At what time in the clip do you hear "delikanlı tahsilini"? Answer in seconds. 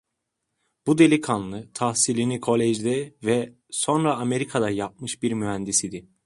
0.97-2.39